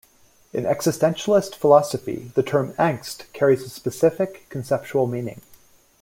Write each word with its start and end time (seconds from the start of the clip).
In 0.51 0.63
Existentialist 0.63 1.53
philosophy 1.53 2.31
the 2.33 2.41
term 2.41 2.73
"angst" 2.79 3.31
carries 3.33 3.61
a 3.61 3.69
specific 3.69 4.49
conceptual 4.49 5.05
meaning. 5.05 5.41